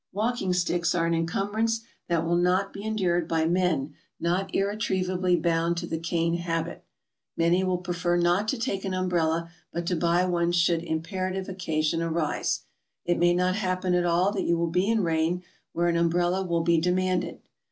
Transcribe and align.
Walking 0.13 0.51
sticks 0.51 0.95
are 0.95 1.05
an 1.05 1.13
incumbrance 1.13 1.81
that 2.07 2.25
will 2.25 2.35
not 2.35 2.73
be 2.73 2.83
en 2.83 2.97
dured 2.97 3.27
by 3.27 3.45
men 3.45 3.93
not 4.19 4.51
irretrievably 4.51 5.35
bound 5.35 5.77
to 5.77 5.85
the 5.85 5.99
cane 5.99 6.33
habit. 6.37 6.83
Many 7.37 7.63
will 7.63 7.77
prefer 7.77 8.17
not 8.17 8.47
to 8.47 8.57
take 8.57 8.83
an 8.83 8.95
umbrella, 8.95 9.51
but 9.71 9.85
to 9.85 9.95
buy 9.95 10.25
one 10.25 10.53
should 10.53 10.81
imperative 10.81 11.47
occasion 11.47 12.01
arise; 12.01 12.61
it 13.05 13.19
may 13.19 13.35
not 13.35 13.53
happen 13.57 13.93
at 13.93 14.07
all 14.07 14.31
that 14.31 14.45
you 14.45 14.57
will 14.57 14.71
be 14.71 14.89
in 14.89 15.03
rain 15.03 15.43
where 15.71 15.87
an 15.87 15.97
umbrella 15.97 16.41
will 16.41 16.63
be 16.63 16.81
demanded. 16.81 17.39